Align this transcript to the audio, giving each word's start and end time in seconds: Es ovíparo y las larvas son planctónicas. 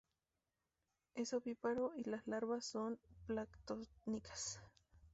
Es 1.13 1.31
ovíparo 1.31 1.93
y 1.95 2.05
las 2.05 2.25
larvas 2.25 2.65
son 2.65 2.97
planctónicas. 3.27 4.59